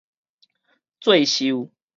[0.99, 1.69] 做岫